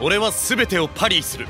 [0.00, 1.46] 俺は全てをパリーする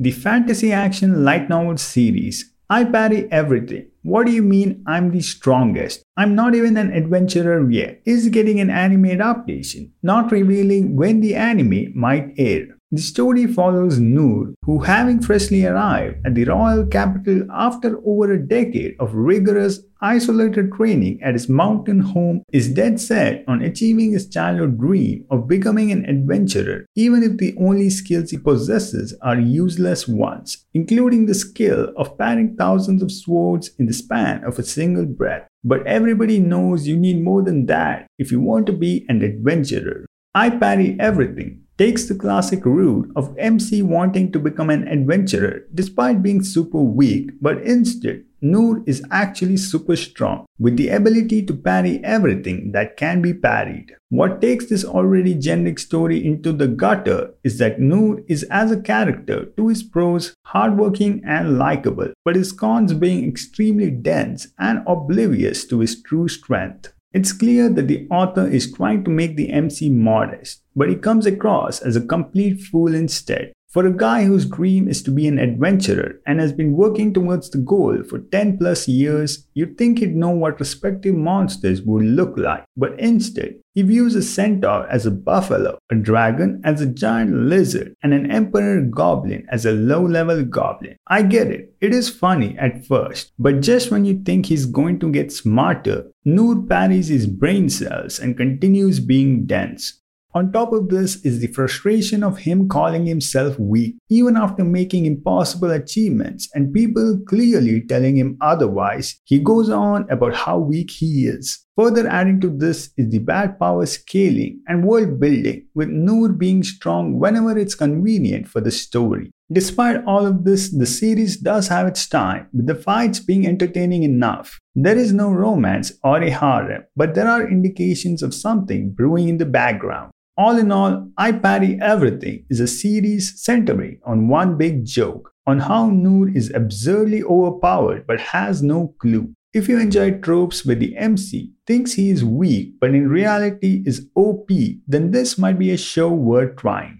[0.00, 3.86] The fantasy action light novel series I parry everything.
[4.02, 6.02] What do you mean I'm the strongest?
[6.16, 8.02] I'm not even an adventurer yet.
[8.04, 12.76] Is getting an anime adaptation, not revealing when the anime might air.
[12.90, 18.42] The story follows Noor, who, having freshly arrived at the royal capital after over a
[18.42, 24.26] decade of rigorous, isolated training at his mountain home, is dead set on achieving his
[24.30, 30.08] childhood dream of becoming an adventurer, even if the only skills he possesses are useless
[30.08, 35.04] ones, including the skill of parrying thousands of swords in the span of a single
[35.04, 35.46] breath.
[35.62, 40.06] But everybody knows you need more than that if you want to be an adventurer.
[40.34, 46.22] I parry everything takes the classic route of MC wanting to become an adventurer despite
[46.22, 52.02] being super weak, but instead, Noor is actually super strong with the ability to parry
[52.04, 53.96] everything that can be parried.
[54.10, 58.80] What takes this already generic story into the gutter is that Noor is as a
[58.80, 65.64] character to his pros hardworking and likable, but his cons being extremely dense and oblivious
[65.66, 66.92] to his true strength.
[67.12, 71.24] It's clear that the author is trying to make the MC modest, but he comes
[71.24, 73.52] across as a complete fool instead.
[73.78, 77.48] For a guy whose dream is to be an adventurer and has been working towards
[77.48, 82.36] the goal for 10 plus years, you'd think he'd know what respective monsters would look
[82.36, 82.64] like.
[82.76, 87.94] But instead, he views a centaur as a buffalo, a dragon as a giant lizard,
[88.02, 90.96] and an emperor goblin as a low level goblin.
[91.06, 94.98] I get it, it is funny at first, but just when you think he's going
[94.98, 100.00] to get smarter, Noor parries his brain cells and continues being dense.
[100.34, 105.06] On top of this is the frustration of him calling himself weak, even after making
[105.06, 109.20] impossible achievements and people clearly telling him otherwise.
[109.24, 111.64] He goes on about how weak he is.
[111.78, 116.64] Further adding to this is the bad power scaling and world building, with Noor being
[116.64, 119.30] strong whenever it's convenient for the story.
[119.52, 124.02] Despite all of this, the series does have its time, with the fights being entertaining
[124.02, 124.58] enough.
[124.74, 129.38] There is no romance or a harem, but there are indications of something brewing in
[129.38, 130.10] the background.
[130.36, 135.60] All in all, I Parry Everything is a series centering on one big joke on
[135.60, 139.32] how Noor is absurdly overpowered but has no clue.
[139.58, 144.08] If you enjoy tropes where the MC thinks he is weak but in reality is
[144.14, 144.48] OP,
[144.86, 146.96] then this might be a show worth trying.